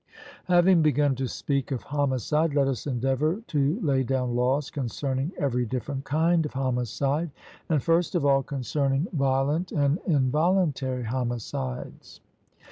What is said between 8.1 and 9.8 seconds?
of all, concerning violent